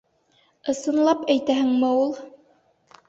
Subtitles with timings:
[0.73, 2.19] —Ысынлап әйтәһеңме ул?